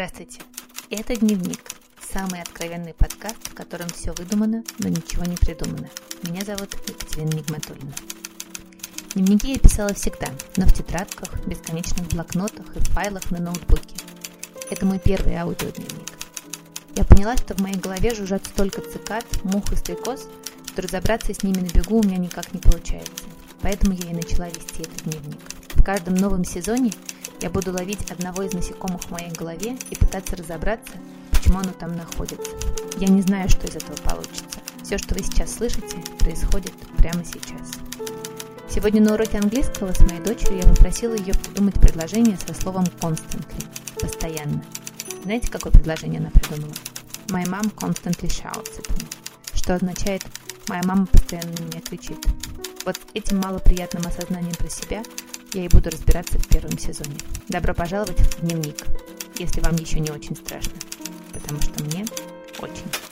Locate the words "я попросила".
40.58-41.14